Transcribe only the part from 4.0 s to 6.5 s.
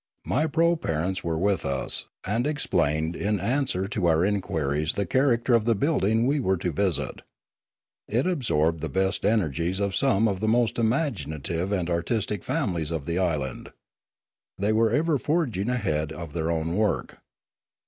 our inquiries the character of the building we